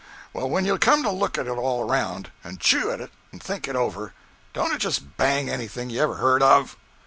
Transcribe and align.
Well, 0.33 0.49
when 0.49 0.65
you 0.65 0.79
come 0.79 1.03
to 1.03 1.11
look 1.11 1.37
at 1.37 1.45
it 1.45 1.51
all 1.57 1.87
around, 1.87 2.31
and 2.43 2.59
chew 2.59 2.89
at 2.89 2.99
it 2.99 3.11
and 3.31 3.39
think 3.39 3.67
it 3.67 3.75
over, 3.75 4.13
don't 4.51 4.73
it 4.73 4.79
just 4.79 5.15
bang 5.15 5.47
anything 5.47 5.91
you 5.91 6.01
ever 6.01 6.15
heard 6.15 6.41
of?' 6.41 6.75